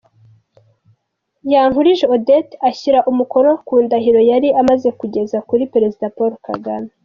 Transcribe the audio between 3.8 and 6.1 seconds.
ndahiro yari amaze kugeza kuri Perezida